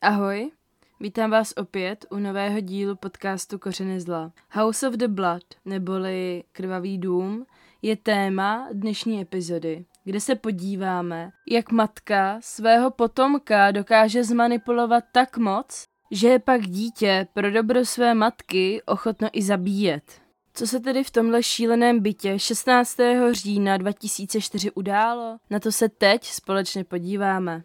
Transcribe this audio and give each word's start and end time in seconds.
Ahoj, 0.00 0.50
vítám 1.00 1.30
vás 1.30 1.52
opět 1.56 2.06
u 2.10 2.16
nového 2.16 2.60
dílu 2.60 2.96
podcastu 2.96 3.58
Kořeny 3.58 4.00
zla. 4.00 4.32
House 4.50 4.88
of 4.88 4.94
the 4.94 5.08
Blood, 5.08 5.42
neboli 5.64 6.44
Krvavý 6.52 6.98
dům, 6.98 7.46
je 7.82 7.96
téma 7.96 8.68
dnešní 8.72 9.20
epizody, 9.20 9.84
kde 10.04 10.20
se 10.20 10.34
podíváme, 10.34 11.30
jak 11.50 11.72
matka 11.72 12.38
svého 12.42 12.90
potomka 12.90 13.70
dokáže 13.70 14.24
zmanipulovat 14.24 15.04
tak 15.12 15.36
moc, 15.36 15.84
že 16.10 16.28
je 16.28 16.38
pak 16.38 16.62
dítě 16.62 17.26
pro 17.34 17.50
dobro 17.50 17.84
své 17.84 18.14
matky 18.14 18.82
ochotno 18.86 19.28
i 19.32 19.42
zabíjet. 19.42 20.20
Co 20.54 20.66
se 20.66 20.80
tedy 20.80 21.04
v 21.04 21.10
tomhle 21.10 21.42
šíleném 21.42 22.00
bytě 22.00 22.38
16. 22.38 22.96
října 23.30 23.76
2004 23.76 24.70
událo? 24.70 25.36
Na 25.50 25.60
to 25.60 25.72
se 25.72 25.88
teď 25.88 26.24
společně 26.24 26.84
podíváme. 26.84 27.62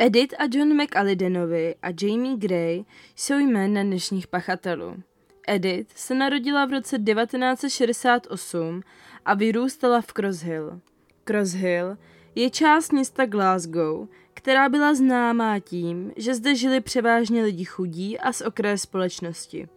Edith 0.00 0.34
a 0.38 0.46
John 0.50 0.82
McAllidenovi 0.82 1.74
a 1.82 1.88
Jamie 2.02 2.36
Gray 2.36 2.84
jsou 3.16 3.38
jména 3.38 3.82
dnešních 3.82 4.26
pachatelů. 4.26 4.96
Edith 5.48 5.90
se 5.94 6.14
narodila 6.14 6.64
v 6.66 6.70
roce 6.70 6.98
1968 6.98 8.82
a 9.24 9.34
vyrůstala 9.34 10.00
v 10.00 10.12
Cross 10.12 10.42
Hill. 10.42 10.80
Cross 11.24 11.52
Hill 11.52 11.96
je 12.34 12.50
část 12.50 12.92
města 12.92 13.26
Glasgow, 13.26 14.08
která 14.34 14.68
byla 14.68 14.94
známá 14.94 15.58
tím, 15.58 16.12
že 16.16 16.34
zde 16.34 16.54
žili 16.54 16.80
převážně 16.80 17.42
lidi 17.42 17.64
chudí 17.64 18.18
a 18.18 18.32
z 18.32 18.40
okraje 18.40 18.78
společnosti. 18.78 19.68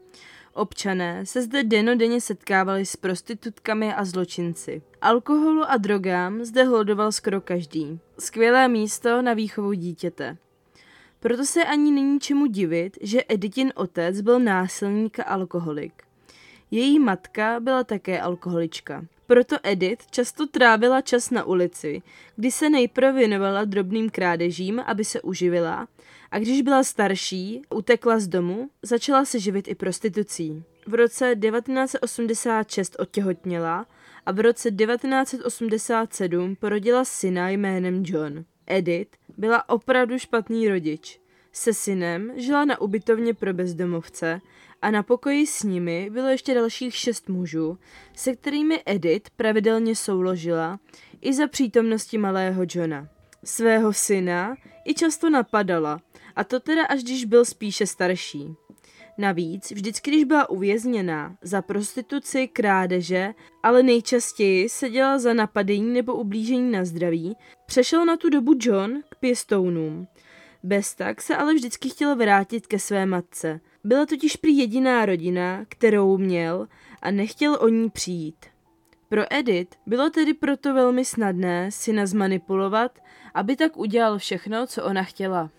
Občané 0.53 1.25
se 1.25 1.41
zde 1.41 1.63
denodenně 1.63 2.21
setkávali 2.21 2.85
s 2.85 2.95
prostitutkami 2.95 3.93
a 3.93 4.05
zločinci. 4.05 4.81
Alkoholu 5.01 5.63
a 5.63 5.77
drogám 5.77 6.43
zde 6.45 6.63
hlodoval 6.63 7.11
skoro 7.11 7.41
každý. 7.41 7.99
Skvělé 8.19 8.67
místo 8.67 9.21
na 9.21 9.33
výchovu 9.33 9.73
dítěte. 9.73 10.37
Proto 11.19 11.45
se 11.45 11.63
ani 11.63 11.91
není 11.91 12.19
čemu 12.19 12.45
divit, 12.45 12.97
že 13.01 13.23
Editin 13.27 13.71
otec 13.75 14.21
byl 14.21 14.39
násilník 14.39 15.19
a 15.19 15.23
alkoholik. 15.23 16.03
Její 16.71 16.99
matka 16.99 17.59
byla 17.59 17.83
také 17.83 18.21
alkoholička. 18.21 19.05
Proto 19.31 19.55
Edith 19.63 20.11
často 20.11 20.47
trávila 20.47 21.01
čas 21.01 21.29
na 21.29 21.43
ulici, 21.43 22.01
kdy 22.35 22.51
se 22.51 22.69
nejprve 22.69 23.11
věnovala 23.11 23.65
drobným 23.65 24.09
krádežím, 24.09 24.79
aby 24.85 25.05
se 25.05 25.21
uživila, 25.21 25.87
a 26.31 26.39
když 26.39 26.61
byla 26.61 26.83
starší, 26.83 27.61
utekla 27.69 28.19
z 28.19 28.27
domu, 28.27 28.69
začala 28.81 29.25
se 29.25 29.39
živit 29.39 29.67
i 29.67 29.75
prostitucí. 29.75 30.63
V 30.87 30.93
roce 30.93 31.35
1986 31.35 32.95
otěhotněla 32.99 33.85
a 34.25 34.31
v 34.31 34.39
roce 34.39 34.71
1987 34.71 36.55
porodila 36.55 37.05
syna 37.05 37.49
jménem 37.49 38.03
John. 38.05 38.45
Edith 38.67 39.17
byla 39.37 39.69
opravdu 39.69 40.19
špatný 40.19 40.67
rodič. 40.67 41.20
Se 41.51 41.73
synem 41.73 42.31
žila 42.35 42.65
na 42.65 42.81
ubytovně 42.81 43.33
pro 43.33 43.53
bezdomovce 43.53 44.41
a 44.81 44.91
na 44.91 45.03
pokoji 45.03 45.47
s 45.47 45.63
nimi 45.63 46.09
bylo 46.09 46.27
ještě 46.27 46.53
dalších 46.53 46.95
šest 46.95 47.29
mužů, 47.29 47.77
se 48.15 48.35
kterými 48.35 48.81
Edith 48.85 49.29
pravidelně 49.29 49.95
souložila 49.95 50.79
i 51.21 51.33
za 51.33 51.47
přítomnosti 51.47 52.17
malého 52.17 52.63
Johna. 52.75 53.07
Svého 53.43 53.93
syna 53.93 54.55
i 54.85 54.93
často 54.93 55.29
napadala, 55.29 55.99
a 56.35 56.43
to 56.43 56.59
teda 56.59 56.85
až 56.85 57.03
když 57.03 57.25
byl 57.25 57.45
spíše 57.45 57.87
starší. 57.87 58.55
Navíc, 59.17 59.71
vždycky, 59.71 60.11
když 60.11 60.23
byla 60.23 60.49
uvězněná 60.49 61.37
za 61.41 61.61
prostituci, 61.61 62.47
krádeže, 62.47 63.33
ale 63.63 63.83
nejčastěji 63.83 64.69
seděla 64.69 65.19
za 65.19 65.33
napadení 65.33 65.93
nebo 65.93 66.15
ublížení 66.15 66.71
na 66.71 66.85
zdraví, 66.85 67.35
přešel 67.65 68.05
na 68.05 68.17
tu 68.17 68.29
dobu 68.29 68.53
John 68.59 69.01
k 69.09 69.15
pěstounům. 69.15 70.07
Bez 70.63 70.95
tak 70.95 71.21
se 71.21 71.35
ale 71.35 71.53
vždycky 71.53 71.89
chtěl 71.89 72.15
vrátit 72.15 72.67
ke 72.67 72.79
své 72.79 73.05
matce. 73.05 73.59
Byla 73.83 74.05
totiž 74.05 74.35
prý 74.35 74.57
jediná 74.57 75.05
rodina, 75.05 75.65
kterou 75.69 76.17
měl 76.17 76.67
a 77.01 77.11
nechtěl 77.11 77.57
o 77.61 77.67
ní 77.67 77.89
přijít. 77.89 78.45
Pro 79.09 79.21
Edith 79.29 79.77
bylo 79.85 80.09
tedy 80.09 80.33
proto 80.33 80.73
velmi 80.73 81.05
snadné 81.05 81.71
syna 81.71 82.05
zmanipulovat, 82.05 82.99
aby 83.33 83.55
tak 83.55 83.77
udělal 83.77 84.17
všechno, 84.17 84.67
co 84.67 84.83
ona 84.83 85.03
chtěla. 85.03 85.49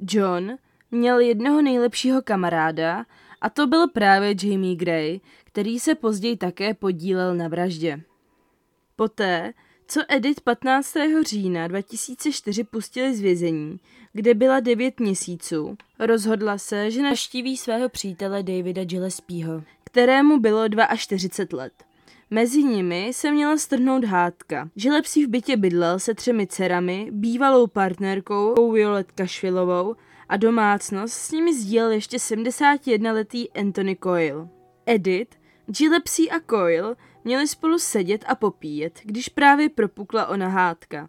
John 0.00 0.56
měl 0.90 1.18
jednoho 1.18 1.62
nejlepšího 1.62 2.22
kamaráda 2.22 3.06
a 3.40 3.50
to 3.50 3.66
byl 3.66 3.88
právě 3.88 4.34
Jamie 4.42 4.76
Gray, 4.76 5.20
který 5.44 5.80
se 5.80 5.94
později 5.94 6.36
také 6.36 6.74
podílel 6.74 7.34
na 7.34 7.48
vraždě. 7.48 8.00
Poté, 8.96 9.52
co 9.86 10.00
Edith 10.08 10.40
15. 10.40 10.94
října 11.22 11.68
2004 11.68 12.64
pustili 12.64 13.14
z 13.14 13.20
vězení, 13.20 13.80
kde 14.12 14.34
byla 14.34 14.60
9 14.60 15.00
měsíců, 15.00 15.76
rozhodla 15.98 16.58
se, 16.58 16.90
že 16.90 17.02
naštíví 17.02 17.56
svého 17.56 17.88
přítele 17.88 18.42
Davida 18.42 18.84
Gillespieho, 18.84 19.62
kterému 19.84 20.40
bylo 20.40 20.62
42 20.96 21.62
let. 21.62 21.72
Mezi 22.30 22.62
nimi 22.62 23.10
se 23.14 23.30
měla 23.30 23.56
strhnout 23.56 24.04
hádka. 24.04 24.70
Gillespie 24.74 25.26
v 25.26 25.30
bytě 25.30 25.56
bydlel 25.56 25.98
se 25.98 26.14
třemi 26.14 26.46
dcerami, 26.46 27.08
bývalou 27.10 27.66
partnerkou 27.66 28.72
Violet 28.72 29.12
Kašvilovou 29.12 29.96
a 30.28 30.36
domácnost 30.36 31.14
s 31.14 31.30
nimi 31.30 31.54
sdílel 31.54 31.90
ještě 31.90 32.16
71-letý 32.16 33.50
Anthony 33.50 33.96
Coyle. 34.02 34.48
Edith, 34.86 35.36
Gillespie 35.66 36.30
a 36.30 36.40
Coyle 36.50 36.96
měli 37.24 37.48
spolu 37.48 37.78
sedět 37.78 38.24
a 38.28 38.34
popíjet, 38.34 39.00
když 39.04 39.28
právě 39.28 39.68
propukla 39.68 40.26
ona 40.26 40.48
hádka. 40.48 41.08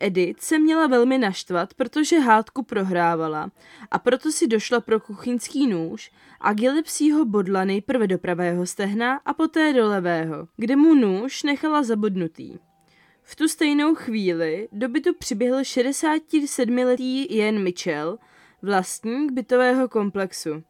Edith 0.00 0.40
se 0.40 0.58
měla 0.58 0.86
velmi 0.86 1.18
naštvat, 1.18 1.74
protože 1.74 2.18
hádku 2.18 2.62
prohrávala 2.62 3.50
a 3.90 3.98
proto 3.98 4.32
si 4.32 4.46
došla 4.46 4.80
pro 4.80 5.00
kuchyňský 5.00 5.66
nůž 5.66 6.12
a 6.40 6.52
Gillespieho 6.52 7.24
bodla 7.24 7.64
nejprve 7.64 8.06
do 8.06 8.18
pravého 8.18 8.66
stehna 8.66 9.20
a 9.24 9.34
poté 9.34 9.72
do 9.72 9.88
levého, 9.88 10.48
kde 10.56 10.76
mu 10.76 10.94
nůž 10.94 11.42
nechala 11.42 11.82
zabodnutý. 11.82 12.58
V 13.22 13.36
tu 13.36 13.48
stejnou 13.48 13.94
chvíli 13.94 14.68
do 14.72 14.88
bytu 14.88 15.14
přiběhl 15.18 15.60
67-letý 15.60 17.24
Ian 17.24 17.62
Mitchell, 17.62 18.18
vlastník 18.62 19.32
bytového 19.32 19.88
komplexu. 19.88 20.62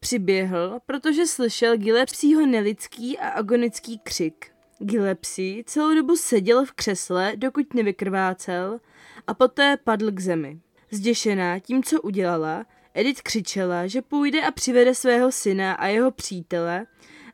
Přiběhl, 0.00 0.80
protože 0.86 1.26
slyšel 1.26 1.76
Gillespieho 1.76 2.46
nelidský 2.46 3.18
a 3.18 3.28
agonický 3.28 3.98
křik. 3.98 4.46
Gillespie 4.78 5.64
celou 5.66 5.94
dobu 5.94 6.16
seděl 6.16 6.64
v 6.64 6.72
křesle, 6.72 7.32
dokud 7.36 7.74
nevykrvácel 7.74 8.80
a 9.26 9.34
poté 9.34 9.76
padl 9.76 10.10
k 10.10 10.20
zemi. 10.20 10.60
Zděšená 10.90 11.58
tím, 11.58 11.82
co 11.82 12.02
udělala, 12.02 12.66
Edith 12.94 13.22
křičela, 13.22 13.86
že 13.86 14.02
půjde 14.02 14.42
a 14.42 14.50
přivede 14.50 14.94
svého 14.94 15.32
syna 15.32 15.72
a 15.72 15.86
jeho 15.86 16.10
přítele, 16.10 16.86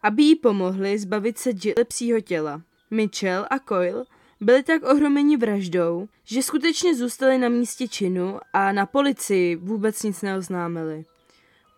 aby 0.03 0.23
jí 0.23 0.37
pomohli 0.37 0.99
zbavit 0.99 1.39
se 1.39 1.53
Gillespieho 1.53 2.21
těla. 2.21 2.63
Mitchell 2.91 3.47
a 3.51 3.59
Coyle 3.59 4.05
byli 4.41 4.63
tak 4.63 4.83
ohromeni 4.83 5.37
vraždou, 5.37 6.09
že 6.25 6.43
skutečně 6.43 6.95
zůstali 6.95 7.39
na 7.39 7.49
místě 7.49 7.89
činu 7.89 8.39
a 8.53 8.73
na 8.73 8.87
policii 8.87 9.57
vůbec 9.57 10.03
nic 10.03 10.23
neoznámili. 10.23 11.05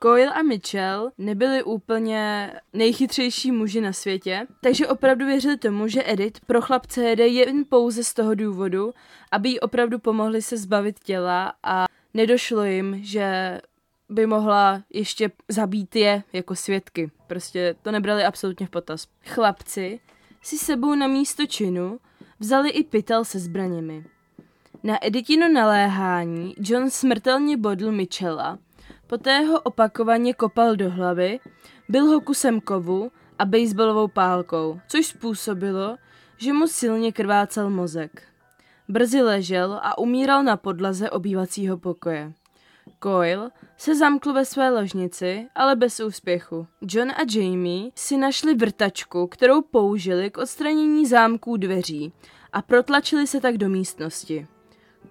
Coyle 0.02 0.32
a 0.32 0.42
Mitchell 0.42 1.10
nebyli 1.18 1.62
úplně 1.62 2.52
nejchytřejší 2.72 3.52
muži 3.52 3.80
na 3.80 3.92
světě, 3.92 4.46
takže 4.60 4.88
opravdu 4.88 5.26
věřili 5.26 5.56
tomu, 5.56 5.88
že 5.88 6.02
Edith 6.06 6.40
pro 6.40 6.60
chlapce 6.60 7.02
jede 7.02 7.26
jen 7.26 7.64
pouze 7.68 8.04
z 8.04 8.14
toho 8.14 8.34
důvodu, 8.34 8.92
aby 9.32 9.48
jí 9.48 9.60
opravdu 9.60 9.98
pomohli 9.98 10.42
se 10.42 10.56
zbavit 10.56 11.00
těla 11.00 11.52
a 11.62 11.86
nedošlo 12.14 12.64
jim, 12.64 12.98
že 13.02 13.60
by 14.08 14.26
mohla 14.26 14.82
ještě 14.90 15.30
zabít 15.48 15.96
je 15.96 16.22
jako 16.32 16.54
svědky. 16.54 17.10
Prostě 17.26 17.74
to 17.82 17.92
nebrali 17.92 18.24
absolutně 18.24 18.66
v 18.66 18.70
potaz. 18.70 19.06
Chlapci 19.26 20.00
si 20.42 20.58
sebou 20.58 20.94
na 20.94 21.06
místo 21.06 21.46
činu 21.46 22.00
vzali 22.40 22.70
i 22.70 22.84
pytel 22.84 23.24
se 23.24 23.38
zbraněmi. 23.38 24.04
Na 24.82 25.06
Editino 25.06 25.48
naléhání 25.48 26.54
John 26.58 26.90
smrtelně 26.90 27.56
bodl 27.56 27.92
Mitchella, 27.92 28.58
poté 29.08 29.40
ho 29.40 29.60
opakovaně 29.60 30.34
kopal 30.34 30.76
do 30.76 30.90
hlavy, 30.90 31.40
byl 31.88 32.06
ho 32.06 32.20
kusem 32.20 32.60
kovu 32.60 33.10
a 33.38 33.44
baseballovou 33.44 34.08
pálkou, 34.08 34.80
což 34.88 35.06
způsobilo, 35.06 35.96
že 36.36 36.52
mu 36.52 36.66
silně 36.66 37.12
krvácel 37.12 37.70
mozek. 37.70 38.22
Brzy 38.88 39.22
ležel 39.22 39.80
a 39.82 39.98
umíral 39.98 40.42
na 40.42 40.56
podlaze 40.56 41.10
obývacího 41.10 41.78
pokoje. 41.78 42.32
Coyle 43.02 43.50
se 43.76 43.94
zamkl 43.94 44.32
ve 44.32 44.44
své 44.44 44.70
ložnici, 44.70 45.48
ale 45.54 45.76
bez 45.76 46.00
úspěchu. 46.00 46.66
John 46.82 47.10
a 47.10 47.20
Jamie 47.34 47.90
si 47.94 48.16
našli 48.16 48.54
vrtačku, 48.54 49.26
kterou 49.26 49.62
použili 49.62 50.30
k 50.30 50.38
odstranění 50.38 51.06
zámků 51.06 51.56
dveří 51.56 52.12
a 52.52 52.62
protlačili 52.62 53.26
se 53.26 53.40
tak 53.40 53.58
do 53.58 53.68
místnosti. 53.68 54.46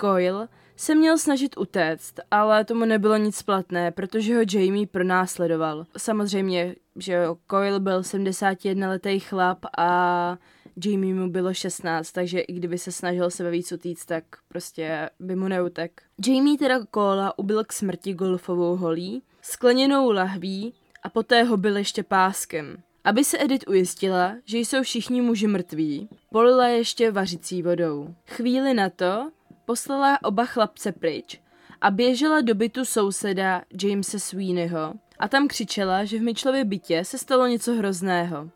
Coyle 0.01 0.47
se 0.77 0.95
měl 0.95 1.17
snažit 1.17 1.57
utéct, 1.57 2.19
ale 2.31 2.65
tomu 2.65 2.85
nebylo 2.85 3.17
nic 3.17 3.41
platné, 3.41 3.91
protože 3.91 4.35
ho 4.35 4.41
Jamie 4.53 4.87
pronásledoval. 4.87 5.85
Samozřejmě, 5.97 6.75
že 6.95 7.25
Coyle 7.51 7.79
byl 7.79 8.01
71-letý 8.01 9.19
chlap 9.19 9.65
a 9.77 10.37
Jamie 10.85 11.13
mu 11.13 11.29
bylo 11.29 11.53
16, 11.53 12.11
takže 12.11 12.39
i 12.39 12.53
kdyby 12.53 12.77
se 12.77 12.91
snažil 12.91 13.29
sebe 13.29 13.51
víc 13.51 13.71
utíct, 13.71 14.05
tak 14.05 14.23
prostě 14.47 15.09
by 15.19 15.35
mu 15.35 15.47
neutek. 15.47 16.01
Jamie 16.27 16.57
teda 16.57 16.79
Cola 16.93 17.39
ubil 17.39 17.63
k 17.63 17.73
smrti 17.73 18.13
golfovou 18.13 18.75
holí, 18.75 19.23
skleněnou 19.41 20.11
lahví 20.11 20.73
a 21.03 21.09
poté 21.09 21.43
ho 21.43 21.57
byl 21.57 21.77
ještě 21.77 22.03
páskem. 22.03 22.77
Aby 23.03 23.23
se 23.23 23.43
Edith 23.43 23.67
ujistila, 23.67 24.35
že 24.45 24.57
jsou 24.57 24.81
všichni 24.81 25.21
muži 25.21 25.47
mrtví, 25.47 26.09
polila 26.31 26.67
ještě 26.67 27.11
vařicí 27.11 27.61
vodou. 27.61 28.15
Chvíli 28.25 28.73
na 28.73 28.89
to 28.89 29.31
poslala 29.67 30.19
oba 30.23 30.45
chlapce 30.45 30.91
pryč 30.91 31.39
a 31.81 31.91
běžela 31.91 32.41
do 32.41 32.55
bytu 32.55 32.85
souseda 32.85 33.61
Jamesa 33.83 34.19
Sweeneyho 34.19 34.93
a 35.19 35.27
tam 35.27 35.47
křičela, 35.47 36.05
že 36.05 36.19
v 36.19 36.21
Mitchellově 36.21 36.65
bytě 36.65 37.05
se 37.05 37.17
stalo 37.17 37.47
něco 37.47 37.73
hrozného. 37.73 38.49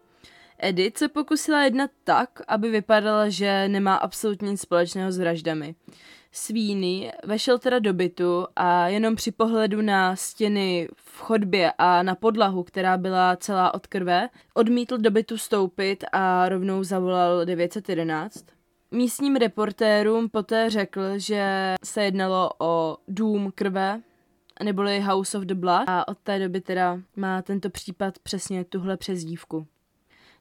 Edith 0.58 0.98
se 0.98 1.08
pokusila 1.08 1.64
jednat 1.64 1.92
tak, 2.04 2.42
aby 2.48 2.70
vypadala, 2.70 3.30
že 3.30 3.68
nemá 3.68 3.96
absolutně 3.96 4.52
nic 4.52 4.62
společného 4.62 5.12
s 5.12 5.18
vraždami. 5.18 5.76
Sweeney 6.32 7.12
vešel 7.24 7.60
teda 7.60 7.80
do 7.80 7.94
bytu 7.94 8.48
a 8.56 8.88
jenom 8.88 9.16
při 9.16 9.32
pohledu 9.32 9.82
na 9.82 10.16
stěny 10.16 10.88
v 10.96 11.20
chodbě 11.20 11.72
a 11.78 12.04
na 12.04 12.16
podlahu, 12.16 12.64
která 12.64 12.98
byla 12.98 13.36
celá 13.36 13.74
od 13.74 13.88
krve, 13.88 14.30
odmítl 14.54 14.98
do 14.98 15.12
bytu 15.12 15.38
stoupit 15.38 16.04
a 16.12 16.50
rovnou 16.50 16.84
zavolal 16.84 17.46
911. 17.46 18.61
Místním 18.94 19.36
reportérům 19.36 20.30
poté 20.30 20.70
řekl, 20.70 21.02
že 21.18 21.76
se 21.84 22.04
jednalo 22.04 22.50
o 22.60 22.98
dům 23.08 23.52
krve, 23.56 24.02
neboli 24.64 25.00
House 25.00 25.38
of 25.38 25.44
the 25.44 25.56
Blood 25.56 25.84
a 25.88 26.08
od 26.08 26.18
té 26.18 26.40
doby 26.40 26.62
teda 26.62 27.00
má 27.16 27.42
tento 27.42 27.70
případ 27.70 28.20
přesně 28.20 28.64
tuhle 28.64 28.98
přezdívku. 28.98 29.68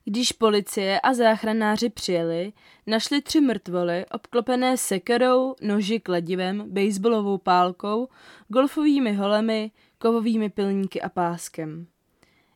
Když 0.05 0.33
policie 0.33 1.01
a 1.01 1.15
záchranáři 1.15 1.91
přijeli, 1.91 2.53
našli 2.87 3.23
tři 3.23 3.41
mrtvoly 3.41 4.07
obklopené 4.07 4.77
sekerou, 4.77 5.55
noži, 5.63 6.01
kladivem, 6.01 6.65
baseballovou 6.67 7.39
pálkou, 7.39 8.09
golfovými 8.49 9.13
holemi, 9.13 9.71
kovovými 9.99 10.49
pilníky 10.51 11.03
a 11.03 11.09
páskem. 11.09 11.87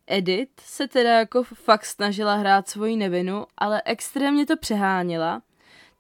Edith 0.07 0.61
se 0.61 0.89
teda 0.89 1.19
jako 1.19 1.43
fakt 1.43 1.85
snažila 1.85 2.35
hrát 2.35 2.69
svoji 2.69 2.97
nevinu, 2.97 3.47
ale 3.59 3.83
extrémně 3.85 4.47
to 4.47 4.57
přeháněla, 4.57 5.43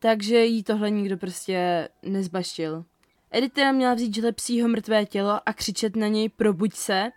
takže 0.04 0.44
jí 0.44 0.62
tohle 0.62 0.90
nikdo 0.90 1.16
prostě 1.16 1.88
nezbaštil. 2.02 2.84
Edith 3.30 3.54
teda 3.54 3.72
měla 3.72 3.94
vzít 3.94 4.14
žlepsího 4.14 4.68
mrtvé 4.68 5.06
tělo 5.06 5.40
a 5.46 5.52
křičet 5.52 5.96
na 5.96 6.08
něj 6.08 6.28
probuď 6.28 6.74
se, 6.74 7.10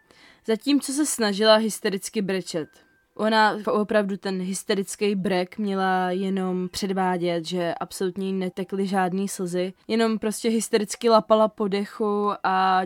zatímco 0.46 0.94
se 0.94 1.06
snažila 1.06 1.56
hystericky 1.56 2.22
brečet. 2.22 2.70
Ona 3.16 3.58
opravdu 3.72 4.18
ten 4.18 4.42
hysterický 4.42 5.16
brek 5.16 5.58
měla 5.58 6.12
jenom 6.12 6.70
předvádět, 6.70 7.46
že 7.46 7.74
absolutně 7.80 8.32
netekly 8.34 8.88
žádný 8.88 9.28
slzy, 9.28 9.74
jenom 9.88 10.20
prostě 10.20 10.50
hystericky 10.50 11.10
lapala 11.10 11.48
po 11.48 11.68
dechu 11.68 12.32
a 12.44 12.82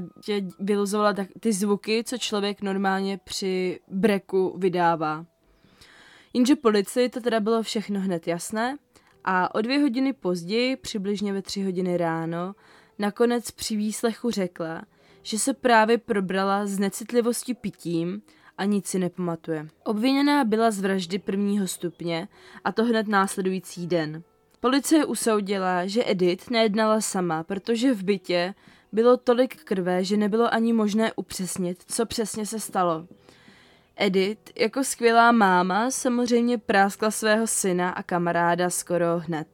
vyluzovala 0.60 1.16
ty 1.40 1.54
zvuky, 1.54 2.04
co 2.04 2.18
člověk 2.18 2.62
normálně 2.62 3.18
při 3.24 3.80
breku 3.88 4.56
vydává. 4.58 5.26
Jenže 6.34 6.56
policii 6.56 7.10
to 7.10 7.22
teda 7.22 7.40
bylo 7.40 7.64
všechno 7.64 8.00
hned 8.00 8.28
jasné 8.28 8.78
a 9.24 9.56
o 9.56 9.62
dvě 9.62 9.80
hodiny 9.80 10.14
později, 10.14 10.76
přibližně 10.76 11.34
ve 11.34 11.42
tři 11.42 11.64
hodiny 11.64 11.98
ráno, 11.98 12.56
nakonec 13.00 13.52
při 13.52 13.76
výslechu 13.76 14.32
řekla, 14.32 14.82
že 15.22 15.40
se 15.40 15.54
právě 15.54 15.98
probrala 15.98 16.66
z 16.66 16.80
necitlivosti 16.80 17.54
pitím 17.54 18.22
a 18.58 18.66
nic 18.66 18.88
si 18.88 19.00
nepamatuje. 19.00 19.68
Obviněná 19.84 20.44
byla 20.44 20.72
z 20.72 20.80
vraždy 20.80 21.20
prvního 21.20 21.68
stupně 21.68 22.28
a 22.64 22.72
to 22.72 22.84
hned 22.84 23.08
následující 23.08 23.88
den. 23.88 24.24
Policie 24.60 25.06
usoudila, 25.06 25.86
že 25.86 26.04
Edith 26.06 26.50
nejednala 26.50 27.02
sama, 27.02 27.44
protože 27.44 27.94
v 27.94 28.04
bytě 28.04 28.54
bylo 28.92 29.18
tolik 29.18 29.64
krve, 29.64 30.04
že 30.04 30.18
nebylo 30.18 30.54
ani 30.54 30.74
možné 30.74 31.14
upřesnit, 31.16 31.84
co 31.88 32.06
přesně 32.06 32.46
se 32.46 32.60
stalo. 32.60 33.08
Edith, 33.96 34.52
jako 34.60 34.84
skvělá 34.84 35.32
máma, 35.32 35.92
samozřejmě 35.92 36.58
práskla 36.58 37.12
svého 37.12 37.48
syna 37.48 37.90
a 37.90 38.04
kamaráda 38.04 38.70
skoro 38.70 39.20
hned. 39.20 39.48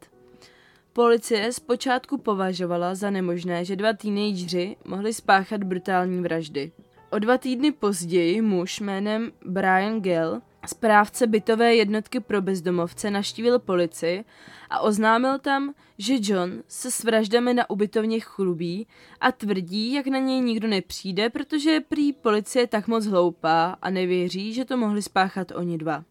Policie 0.94 1.52
zpočátku 1.54 2.18
považovala 2.18 2.96
za 2.96 3.10
nemožné, 3.10 3.66
že 3.66 3.76
dva 3.76 3.94
teenageři 3.94 4.76
mohli 4.86 5.14
spáchat 5.14 5.64
brutální 5.64 6.22
vraždy. 6.22 6.72
O 7.12 7.20
dva 7.20 7.38
týdny 7.38 7.72
později 7.72 8.42
muž 8.42 8.80
jménem 8.80 9.32
Brian 9.46 10.02
Gill, 10.02 10.42
správce 10.66 11.28
bytové 11.28 11.76
jednotky 11.76 12.20
pro 12.20 12.42
bezdomovce, 12.42 13.12
naštívil 13.12 13.60
policii 13.60 14.24
a 14.70 14.80
oznámil 14.80 15.40
tam, 15.40 15.74
že 15.98 16.14
John 16.22 16.64
se 16.68 16.92
s 16.92 17.04
vraždami 17.04 17.54
na 17.54 17.70
ubytovně 17.70 18.20
chlubí 18.20 18.88
a 19.22 19.32
tvrdí, 19.32 19.94
jak 19.94 20.08
na 20.08 20.20
něj 20.20 20.42
nikdo 20.42 20.68
nepřijde, 20.68 21.30
protože 21.30 21.80
prý 21.80 22.14
policie 22.14 22.68
tak 22.68 22.88
moc 22.88 23.06
hloupá 23.06 23.78
a 23.82 23.90
nevěří, 23.90 24.54
že 24.54 24.66
to 24.66 24.78
mohli 24.78 25.02
spáchat 25.02 25.52
oni 25.56 25.78
dva. 25.78 26.04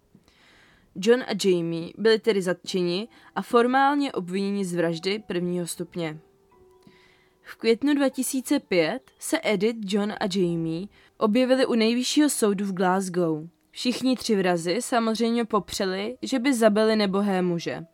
John 0.95 1.23
a 1.23 1.35
Jamie 1.45 1.93
byli 1.99 2.19
tedy 2.19 2.43
zatčeni 2.43 3.09
a 3.35 3.43
formálně 3.43 4.13
obviněni 4.13 4.65
z 4.65 4.75
vraždy 4.75 5.23
prvního 5.27 5.67
stupně. 5.67 6.19
V 7.49 7.57
květnu 7.57 7.95
2005 7.95 9.11
se 9.19 9.41
Edith, 9.43 9.79
John 9.93 10.13
a 10.21 10.25
Jamie 10.35 10.87
objevili 11.19 11.67
u 11.67 11.75
nejvyššího 11.75 12.29
soudu 12.29 12.65
v 12.65 12.73
Glasgow. 12.73 13.49
Všichni 13.71 14.17
tři 14.17 14.37
vrazy 14.37 14.83
samozřejmě 14.83 15.45
popřeli, 15.45 16.19
že 16.23 16.39
by 16.39 16.55
zabili 16.55 16.97
nebohé 16.97 17.43
muže. 17.43 17.85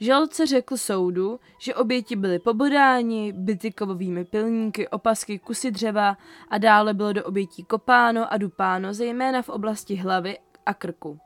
Žalce 0.00 0.46
řekl 0.46 0.76
soudu, 0.76 1.40
že 1.58 1.74
oběti 1.74 2.16
byly 2.16 2.38
pobodáni, 2.38 3.32
byty 3.32 3.72
kovovými 3.72 4.24
pilníky, 4.24 4.88
opasky, 4.88 5.38
kusy 5.38 5.70
dřeva 5.70 6.16
a 6.48 6.58
dále 6.58 6.94
bylo 6.94 7.12
do 7.12 7.24
obětí 7.24 7.64
kopáno 7.64 8.32
a 8.32 8.36
dupáno, 8.36 8.94
zejména 8.94 9.42
v 9.42 9.48
oblasti 9.48 9.94
hlavy 9.94 10.38
a 10.66 10.74
krku. 10.74 11.18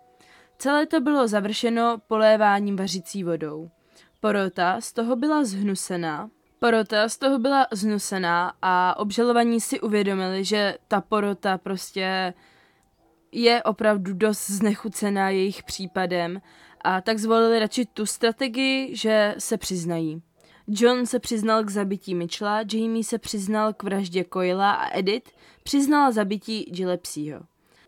Celé 0.59 0.87
to 0.87 1.01
bylo 1.01 1.29
završeno 1.29 1.99
poléváním 2.07 2.77
vařicí 2.77 3.25
vodou. 3.25 3.71
Porota 4.21 4.81
z 4.81 4.93
toho 4.93 5.17
byla 5.17 5.45
zhnusená, 5.45 6.31
porota 6.59 7.09
z 7.09 7.19
toho 7.19 7.39
byla 7.39 7.67
znusená 7.73 8.53
a 8.63 8.99
obžalovaní 8.99 9.61
si 9.61 9.81
uvědomili, 9.81 10.45
že 10.45 10.79
ta 10.89 11.01
porota 11.01 11.59
prostě 11.59 12.35
je 13.33 13.63
opravdu 13.63 14.13
dost 14.15 14.51
znechucená 14.51 15.31
jejich 15.31 15.63
případem 15.63 16.41
a 16.81 17.01
tak 17.01 17.19
zvolili 17.19 17.59
radši 17.59 17.87
tu 17.87 18.07
strategii, 18.07 18.97
že 18.97 19.35
se 19.39 19.57
přiznají. 19.57 20.23
John 20.69 21.07
se 21.07 21.19
přiznal 21.19 21.65
k 21.65 21.71
zabití 21.71 22.15
Mitchella, 22.15 22.61
Jamie 22.73 23.05
se 23.05 23.19
přiznal 23.19 23.73
k 23.73 23.83
vraždě 23.83 24.25
Coila 24.33 24.73
a 24.73 24.99
Edith 24.99 25.31
přiznala 25.63 26.11
zabití 26.11 26.63
Gillespieho. 26.63 27.41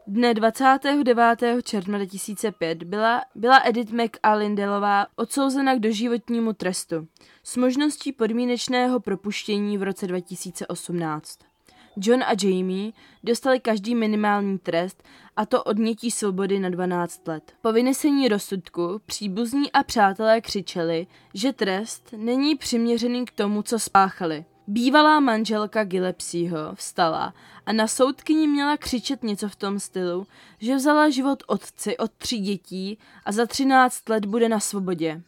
Dne 0.06 0.34
29. 0.34 1.62
června 1.62 1.98
2005 1.98 2.82
byla, 2.82 3.22
byla 3.34 3.60
Edith 3.64 3.92
McAlindelová 3.92 5.06
odsouzena 5.16 5.74
k 5.74 5.80
doživotnímu 5.80 6.52
trestu 6.52 7.08
s 7.44 7.56
možností 7.56 8.12
podmínečného 8.12 9.00
propuštění 9.00 9.78
v 9.78 9.82
roce 9.82 10.06
2018. 10.06 11.38
John 11.96 12.22
a 12.22 12.32
Jamie 12.42 12.92
dostali 13.24 13.60
každý 13.60 13.94
minimální 13.94 14.58
trest 14.58 15.02
a 15.36 15.46
to 15.46 15.62
odnětí 15.62 16.10
svobody 16.10 16.58
na 16.58 16.68
12 16.68 17.28
let. 17.28 17.52
Po 17.62 17.72
vynesení 17.72 18.28
rozsudku 18.28 19.00
příbuzní 19.06 19.72
a 19.72 19.82
přátelé 19.82 20.40
křičeli, 20.40 21.06
že 21.34 21.52
trest 21.52 22.14
není 22.16 22.56
přiměřený 22.56 23.24
k 23.24 23.30
tomu, 23.30 23.62
co 23.62 23.78
spáchali. 23.78 24.44
Bývalá 24.70 25.20
manželka 25.20 25.84
Gillespieho 25.84 26.74
vstala 26.74 27.34
a 27.66 27.72
na 27.72 27.86
soudkyni 27.86 28.46
měla 28.46 28.76
křičet 28.76 29.22
něco 29.22 29.48
v 29.48 29.56
tom 29.56 29.80
stylu, 29.80 30.26
že 30.58 30.76
vzala 30.76 31.10
život 31.10 31.42
otci 31.46 31.96
od 31.96 32.12
tří 32.12 32.38
dětí 32.38 32.98
a 33.24 33.32
za 33.32 33.46
13 33.46 34.08
let 34.08 34.26
bude 34.26 34.48
na 34.48 34.60
svobodě. 34.60 35.22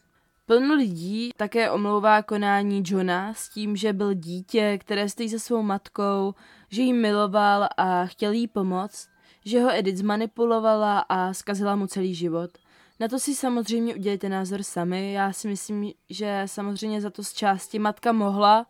Plno 0.45 0.75
lidí 0.75 1.31
také 1.37 1.71
omlouvá 1.71 2.21
konání 2.21 2.83
Johna 2.85 3.33
s 3.33 3.49
tím, 3.49 3.75
že 3.75 3.93
byl 3.93 4.13
dítě, 4.13 4.77
které 4.77 5.09
stojí 5.09 5.29
se 5.29 5.39
svou 5.39 5.61
matkou, 5.61 6.33
že 6.69 6.81
jí 6.81 6.93
miloval 6.93 7.67
a 7.77 8.05
chtěl 8.05 8.31
jí 8.31 8.47
pomoct, 8.47 9.09
že 9.45 9.61
ho 9.61 9.73
Edith 9.73 9.97
zmanipulovala 9.97 10.99
a 10.99 11.33
zkazila 11.33 11.75
mu 11.75 11.87
celý 11.87 12.15
život. 12.15 12.51
Na 12.99 13.07
to 13.07 13.19
si 13.19 13.35
samozřejmě 13.35 13.95
udělejte 13.95 14.29
názor 14.29 14.63
sami. 14.63 15.13
Já 15.13 15.33
si 15.33 15.47
myslím, 15.47 15.91
že 16.09 16.43
samozřejmě 16.45 17.01
za 17.01 17.09
to 17.09 17.23
z 17.23 17.33
části 17.33 17.79
matka 17.79 18.11
mohla, 18.11 18.65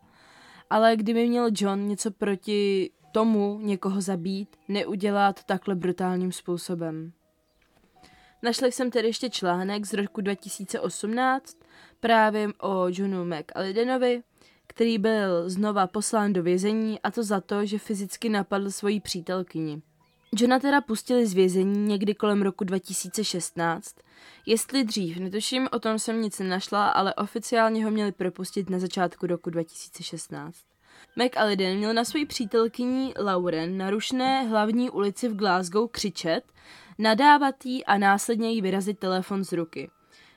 ale 0.70 0.96
kdyby 0.96 1.28
měl 1.28 1.48
John 1.52 1.88
něco 1.88 2.10
proti 2.10 2.90
tomu 3.12 3.58
někoho 3.62 4.00
zabít, 4.00 4.56
neudělá 4.68 5.32
to 5.32 5.42
takhle 5.46 5.74
brutálním 5.74 6.32
způsobem. 6.32 7.12
Našla 8.42 8.68
jsem 8.68 8.90
tedy 8.90 9.08
ještě 9.08 9.30
článek 9.30 9.86
z 9.86 9.92
roku 9.92 10.20
2018 10.20 11.56
právě 12.00 12.48
o 12.60 12.86
Johnu 12.88 13.24
McAlidenovi, 13.24 14.22
který 14.66 14.98
byl 14.98 15.50
znova 15.50 15.86
poslán 15.86 16.32
do 16.32 16.42
vězení 16.42 17.00
a 17.00 17.10
to 17.10 17.22
za 17.22 17.40
to, 17.40 17.66
že 17.66 17.78
fyzicky 17.78 18.28
napadl 18.28 18.70
svoji 18.70 19.00
přítelkyni. 19.00 19.82
Johna 20.36 20.58
teda 20.58 20.80
pustili 20.80 21.26
z 21.26 21.32
vězení 21.32 21.88
někdy 21.88 22.14
kolem 22.14 22.42
roku 22.42 22.64
2016. 22.64 23.96
Jestli 24.46 24.84
dřív, 24.84 25.16
netuším, 25.16 25.68
o 25.72 25.78
tom 25.78 25.98
jsem 25.98 26.22
nic 26.22 26.38
nenašla, 26.38 26.88
ale 26.88 27.14
oficiálně 27.14 27.84
ho 27.84 27.90
měli 27.90 28.12
propustit 28.12 28.70
na 28.70 28.78
začátku 28.78 29.26
roku 29.26 29.50
2016. 29.50 30.58
McAliden 31.16 31.76
měl 31.76 31.94
na 31.94 32.04
své 32.04 32.26
přítelkyni 32.26 33.14
Lauren 33.18 33.78
na 33.78 33.90
rušné 33.90 34.42
hlavní 34.42 34.90
ulici 34.90 35.28
v 35.28 35.36
Glasgow 35.36 35.88
křičet, 35.90 36.44
nadávat 36.98 37.66
jí 37.66 37.84
a 37.84 37.98
následně 37.98 38.50
jí 38.50 38.62
vyrazit 38.62 38.98
telefon 38.98 39.44
z 39.44 39.52
ruky. 39.52 39.90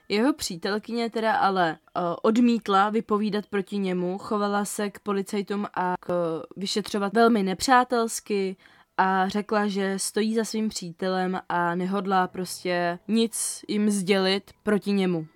Jeho 0.10 0.34
přítelkyně 0.34 1.10
teda 1.10 1.34
ale 1.34 1.72
uh, 1.72 2.02
odmítla 2.22 2.90
vypovídat 2.90 3.46
proti 3.46 3.78
němu, 3.78 4.18
chovala 4.18 4.66
se 4.66 4.90
k 4.90 5.00
policajtům 5.00 5.68
a 5.74 5.96
k 6.00 6.42
vyšetřovat 6.58 7.14
velmi 7.14 7.44
nepřátelsky 7.44 8.56
a 8.98 9.28
řekla, 9.28 9.68
že 9.68 10.00
stojí 10.00 10.36
za 10.36 10.44
svým 10.44 10.70
přítelem 10.70 11.40
a 11.50 11.76
nehodlá 11.76 12.28
prostě 12.28 13.00
nic 13.08 13.66
jim 13.68 13.90
sdělit 13.90 14.52
proti 14.64 14.92
němu. 14.92 15.28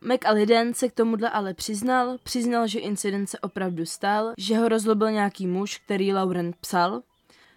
McAliden 0.00 0.74
se 0.74 0.88
k 0.88 0.92
tomuhle 0.92 1.30
ale 1.30 1.54
přiznal, 1.54 2.16
přiznal, 2.22 2.66
že 2.66 2.78
incident 2.78 3.28
se 3.28 3.38
opravdu 3.38 3.86
stal, 3.86 4.32
že 4.38 4.56
ho 4.56 4.68
rozlobil 4.68 5.10
nějaký 5.10 5.46
muž, 5.46 5.78
který 5.78 6.14
Lauren 6.14 6.52
psal. 6.60 7.02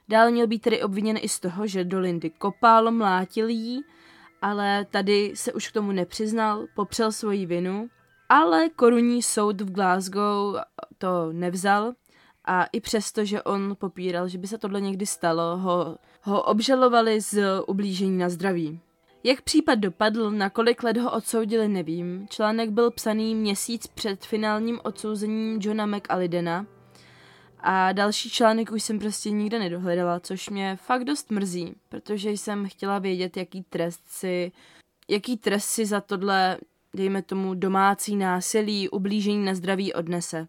Dál 0.09 0.31
měl 0.31 0.47
být 0.47 0.61
tedy 0.61 0.83
obviněn 0.83 1.17
i 1.21 1.29
z 1.29 1.39
toho, 1.39 1.67
že 1.67 1.83
do 1.83 1.99
Lindy 1.99 2.29
kopal, 2.29 2.91
mlátil 2.91 3.49
jí, 3.49 3.81
ale 4.41 4.85
tady 4.85 5.31
se 5.35 5.53
už 5.53 5.69
k 5.69 5.73
tomu 5.73 5.91
nepřiznal, 5.91 6.65
popřel 6.75 7.11
svoji 7.11 7.45
vinu, 7.45 7.89
ale 8.29 8.69
korunní 8.69 9.21
soud 9.21 9.61
v 9.61 9.71
Glasgow 9.71 10.55
to 10.97 11.29
nevzal 11.31 11.93
a 12.51 12.63
i 12.71 12.79
přesto, 12.79 13.25
že 13.25 13.41
on 13.41 13.75
popíral, 13.79 14.27
že 14.27 14.37
by 14.37 14.47
se 14.47 14.57
tohle 14.57 14.81
někdy 14.81 15.05
stalo, 15.05 15.57
ho, 15.57 15.97
ho 16.21 16.43
obžalovali 16.43 17.21
z 17.21 17.61
ublížení 17.67 18.17
na 18.17 18.29
zdraví. 18.29 18.79
Jak 19.23 19.41
případ 19.41 19.75
dopadl, 19.75 20.31
na 20.31 20.49
kolik 20.49 20.83
let 20.83 20.97
ho 20.97 21.11
odsoudili, 21.11 21.67
nevím. 21.67 22.27
Článek 22.29 22.69
byl 22.69 22.91
psaný 22.91 23.35
měsíc 23.35 23.87
před 23.87 24.25
finálním 24.25 24.79
odsouzením 24.83 25.59
Johna 25.61 25.85
McAlidena 25.85 26.65
a 27.59 27.91
další 27.91 28.29
článek 28.29 28.71
už 28.71 28.83
jsem 28.83 28.99
prostě 28.99 29.31
nikde 29.31 29.59
nedohledala, 29.59 30.19
což 30.19 30.49
mě 30.49 30.75
fakt 30.75 31.03
dost 31.03 31.31
mrzí, 31.31 31.75
protože 31.89 32.31
jsem 32.31 32.67
chtěla 32.67 32.99
vědět, 32.99 33.37
jaký 33.37 33.63
trest 33.63 34.01
si, 34.07 34.51
jaký 35.09 35.37
trest 35.37 35.65
si 35.65 35.85
za 35.85 36.01
tohle, 36.01 36.57
dejme 36.93 37.21
tomu, 37.21 37.53
domácí 37.53 38.15
násilí, 38.15 38.89
ublížení 38.89 39.45
na 39.45 39.55
zdraví 39.55 39.93
odnese. 39.93 40.47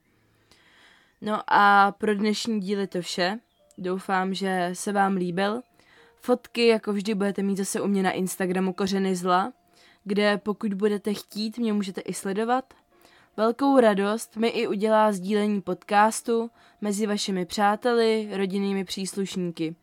No 1.24 1.40
a 1.46 1.92
pro 1.98 2.14
dnešní 2.14 2.60
díl 2.60 2.80
je 2.80 2.86
to 2.86 3.02
vše. 3.02 3.38
Doufám, 3.78 4.34
že 4.34 4.70
se 4.72 4.92
vám 4.92 5.16
líbil. 5.16 5.62
Fotky, 6.16 6.66
jako 6.66 6.92
vždy, 6.92 7.14
budete 7.14 7.42
mít 7.42 7.56
zase 7.56 7.80
u 7.80 7.86
mě 7.86 8.02
na 8.02 8.10
Instagramu 8.10 8.72
Kořeny 8.72 9.16
zla, 9.16 9.52
kde 10.04 10.38
pokud 10.38 10.74
budete 10.74 11.14
chtít, 11.14 11.58
mě 11.58 11.72
můžete 11.72 12.00
i 12.00 12.14
sledovat. 12.14 12.74
Velkou 13.36 13.80
radost 13.80 14.36
mi 14.36 14.48
i 14.48 14.66
udělá 14.66 15.12
sdílení 15.12 15.60
podcastu 15.60 16.50
mezi 16.80 17.06
vašimi 17.06 17.46
přáteli, 17.46 18.28
rodinnými 18.32 18.84
příslušníky. 18.84 19.74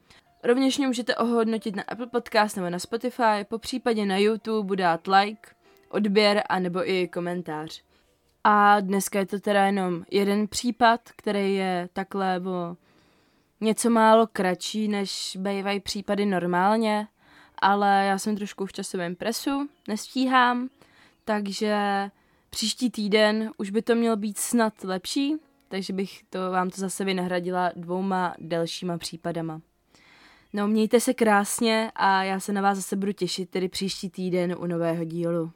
Rovněž 0.43 0.77
mě 0.77 0.87
můžete 0.87 1.15
ohodnotit 1.15 1.75
na 1.75 1.83
Apple 1.83 2.07
Podcast 2.07 2.55
nebo 2.55 2.69
na 2.69 2.79
Spotify, 2.79 3.43
po 3.47 3.59
případě 3.59 4.05
na 4.05 4.17
YouTube 4.17 4.75
dát 4.75 5.07
like, 5.07 5.49
odběr 5.89 6.43
a 6.49 6.59
nebo 6.59 6.89
i 6.89 7.07
komentář. 7.07 7.88
A 8.43 8.79
dneska 8.79 9.19
je 9.19 9.25
to 9.25 9.39
teda 9.39 9.65
jenom 9.65 10.05
jeden 10.11 10.47
případ, 10.47 11.01
který 11.15 11.55
je 11.55 11.89
takhle 11.93 12.39
o 12.39 12.77
něco 13.61 13.89
málo 13.89 14.27
kratší, 14.27 14.87
než 14.87 15.37
bývají 15.39 15.79
případy 15.79 16.25
normálně, 16.25 17.07
ale 17.61 18.05
já 18.05 18.17
jsem 18.17 18.35
trošku 18.35 18.65
v 18.65 18.73
časovém 18.73 19.15
presu, 19.15 19.69
nestíhám, 19.87 20.69
takže 21.25 21.75
příští 22.49 22.89
týden 22.89 23.51
už 23.57 23.69
by 23.69 23.81
to 23.81 23.95
mělo 23.95 24.15
být 24.15 24.37
snad 24.37 24.83
lepší, 24.83 25.35
takže 25.67 25.93
bych 25.93 26.23
to 26.29 26.51
vám 26.51 26.69
to 26.69 26.81
zase 26.81 27.05
vynahradila 27.05 27.71
dvouma 27.75 28.35
delšíma 28.39 28.97
případama. 28.97 29.61
No, 30.53 30.67
mějte 30.67 30.99
se 30.99 31.13
krásně 31.13 31.91
a 31.95 32.23
já 32.23 32.39
se 32.39 32.53
na 32.53 32.61
vás 32.61 32.77
zase 32.77 32.95
budu 32.95 33.11
těšit 33.11 33.49
tedy 33.49 33.69
příští 33.69 34.09
týden 34.09 34.55
u 34.59 34.65
nového 34.65 35.03
dílu. 35.03 35.51